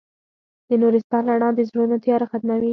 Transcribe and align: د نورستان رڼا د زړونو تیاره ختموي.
د 0.67 0.71
نورستان 0.81 1.23
رڼا 1.31 1.49
د 1.55 1.59
زړونو 1.69 1.95
تیاره 2.03 2.25
ختموي. 2.31 2.69